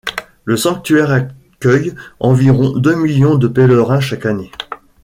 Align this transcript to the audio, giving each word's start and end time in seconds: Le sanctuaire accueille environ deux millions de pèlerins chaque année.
Le 0.45 0.57
sanctuaire 0.57 1.11
accueille 1.11 1.93
environ 2.19 2.75
deux 2.75 2.95
millions 2.95 3.35
de 3.35 3.47
pèlerins 3.47 3.99
chaque 3.99 4.25
année. 4.25 4.49